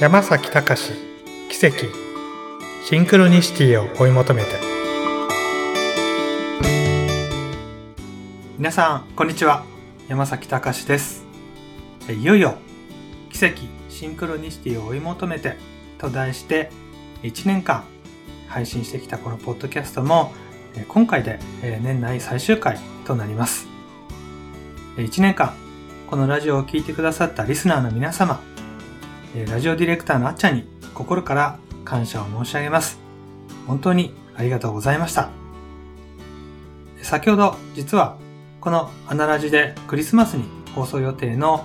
[0.00, 0.92] 山崎隆
[1.50, 1.86] 奇跡
[2.84, 4.50] シンクロニシティを追い求めて。
[8.56, 9.64] 皆さんこんにちは。
[10.06, 11.24] 山崎隆です。
[12.16, 12.58] いよいよ
[13.32, 15.56] 奇跡シンクロニシティを追い求めて
[15.98, 16.70] と題して
[17.24, 17.82] 1年間
[18.46, 20.32] 配信してきたこのポッドキャストも
[20.86, 21.40] 今回で
[21.82, 23.66] 年内最終回となります。
[24.96, 25.54] 1年間
[26.06, 28.40] このラジオを聴いてくださったリスナーの皆様、
[29.34, 30.64] ラジオディレクターのあっちゃんに
[30.94, 32.98] 心から感謝を申し上げます。
[33.66, 35.28] 本当にありがとうございました。
[37.02, 38.16] 先ほど実は
[38.60, 41.64] このアナラジでクリスマスに放送予定の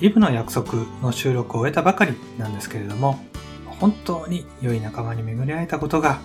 [0.00, 3.22] イブの約束の収録を終えたばかりなんですけれども、
[3.80, 6.20] 本当に良い仲間に巡り会えたことが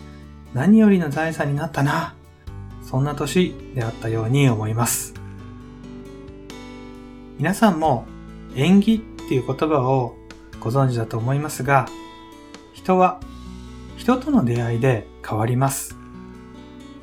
[0.53, 2.15] 何よりの財産になったな。
[2.83, 5.13] そんな年であったように思います。
[7.37, 8.05] 皆さんも
[8.55, 10.15] 縁起っていう言葉を
[10.59, 11.87] ご存知だと思いますが、
[12.73, 13.19] 人は
[13.97, 15.97] 人との出会いで変わります。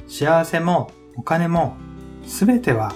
[0.08, 1.76] 幸せもお金も
[2.26, 2.92] すべては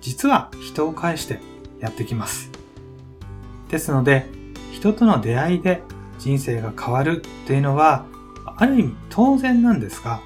[0.00, 1.40] 実は人を介して
[1.80, 2.50] やってきます。
[3.70, 4.26] ですので、
[4.72, 5.82] 人との出会いで
[6.18, 8.04] 人生が変わるというのは、
[8.56, 10.20] ある意味当然なんですが、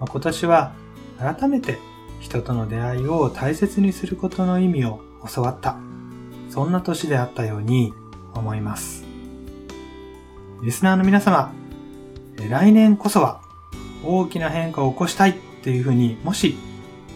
[0.00, 0.72] 今年は
[1.18, 1.78] 改めて
[2.20, 5.00] 人との出会いを大切にすることの意味を
[5.32, 5.76] 教わった。
[6.50, 7.92] そんな年であったように
[8.38, 9.04] 思います。
[10.62, 11.52] リスナーの皆様、
[12.48, 13.40] 来年こそは
[14.04, 16.56] 大きな変化を起こしたいっていうふうにもし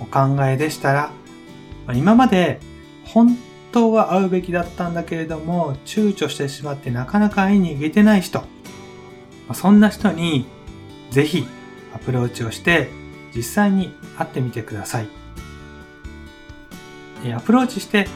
[0.00, 1.10] お考えでしたら、
[1.94, 2.60] 今まで
[3.04, 3.36] 本
[3.72, 8.44] 当は会うべきだったんだけれども躊躇してしまってなかなか会いに行けてない人、
[9.52, 10.46] そんな人に
[11.10, 11.46] ぜひ
[11.94, 12.88] アプローチをして
[13.34, 15.08] 実際に会ってみてください。
[17.34, 18.08] アプローチして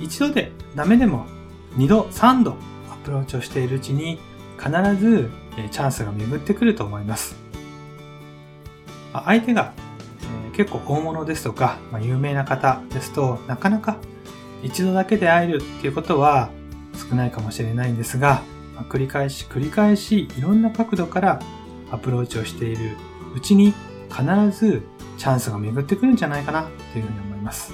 [0.00, 1.26] 一度でダメでも
[1.76, 2.56] 二度、三度
[2.90, 4.18] アプローチをしているうちに
[4.58, 5.30] 必ず
[5.70, 7.36] チャンスが巡ってくると思います。
[9.12, 9.72] 相手が
[10.54, 13.96] 結構大物ですとか、ま有名な方ですとなかなか
[14.62, 16.50] 一度だけで会えるっていうことは
[17.08, 18.42] 少ないかもしれないんですが、
[18.88, 21.40] 繰り返し繰り返しいろんな角度から
[21.90, 22.96] アプローチをしている
[23.34, 23.74] うちに
[24.10, 24.82] 必ず
[25.18, 27.72] チャンスが巡ってくるんじゃないかなというふうに思います。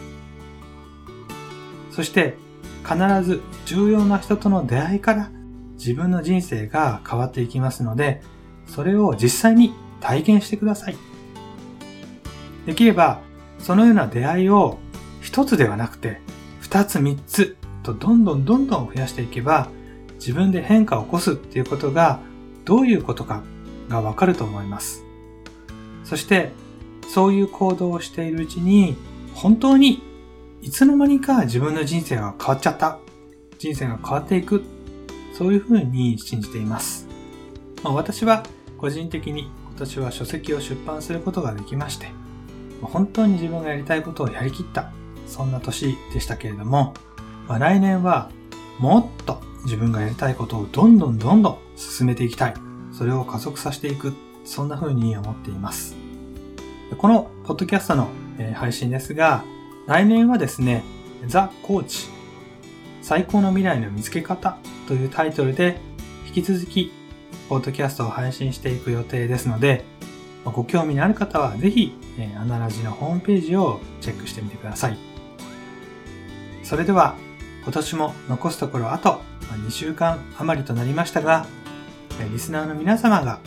[1.91, 2.37] そして
[2.85, 5.31] 必ず重要な人との出会いから
[5.75, 8.21] 自分の人生が変わっていきますので、
[8.67, 10.97] それを実際に体験してください。
[12.67, 13.21] できれば、
[13.59, 14.79] そのような出会いを
[15.21, 16.21] 一つではなくて、
[16.61, 19.69] 二つ三つとどんどんどんどん増やしていけば、
[20.17, 22.21] 自分で変化を起こすっていうことが
[22.65, 23.43] どういうことか
[23.89, 25.05] がわかると思います。
[26.05, 26.53] そして、
[27.09, 28.97] そういう行動をしているうちに、
[29.35, 30.03] 本当に
[30.61, 32.99] いつの間にか自分の人生が変わっちゃった。
[33.59, 34.65] 人生が変わっていく。
[35.33, 37.07] そういうふうに信じています。
[37.85, 38.43] まあ、私は
[38.77, 42.09] 個人的に今年は書籍を出版することができまして、
[42.83, 44.91] 本当に自分がやりたいことをやりきった。
[45.27, 46.95] そんな年でしたけれども、
[47.47, 48.31] まあ、来年は
[48.79, 52.55] もっと自分がやりたいことをどんどんどんどん進めていきたい。
[52.93, 54.13] それを加速させていく。
[54.45, 55.95] そんな風に思っています。
[56.97, 58.09] このポッドキャストの
[58.55, 59.45] 配信ですが、
[59.89, 60.85] 来年はですね、
[61.29, 62.09] ザ・コーチ
[63.01, 65.81] 最高の未来の見つけ方というタイトルで
[66.27, 66.93] 引き続き
[67.49, 69.87] ポッドキャストを配信していく予定ですので、
[70.45, 71.97] ご興味のある方はぜひ、
[72.39, 74.99] アナラジのホームページをチェックしてみてください。
[76.65, 77.17] それでは
[77.63, 79.23] 今年も残すところあと
[79.67, 81.47] 2週間余りとなりましたが、
[82.31, 83.41] リスナーの皆様が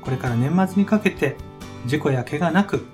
[0.00, 1.36] これから年末にかけて
[1.84, 2.86] 事故や怪我なく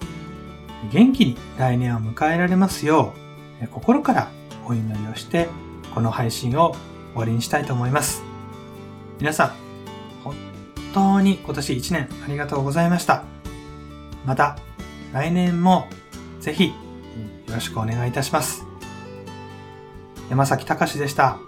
[0.91, 3.15] 元気に来年を迎えられますよ
[3.62, 4.31] う、心から
[4.66, 5.48] お祈りをして、
[5.94, 6.75] この配信を
[7.12, 8.22] 終わりにしたいと思います。
[9.19, 9.53] 皆さん、
[10.25, 10.34] 本
[10.93, 13.25] 当に今年1年ありがとうございました。
[14.26, 14.56] また、
[15.12, 15.88] 来年も
[16.41, 16.75] ぜひよ
[17.54, 18.64] ろしくお願いいたします。
[20.31, 21.38] 山崎隆でした。